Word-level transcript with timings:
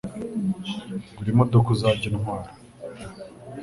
Gura 1.15 1.29
imodoka 1.33 1.67
uzajye 1.75 2.05
untwara 2.09 2.49